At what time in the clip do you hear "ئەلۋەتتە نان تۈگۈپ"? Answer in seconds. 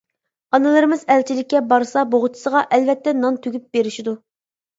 2.79-3.79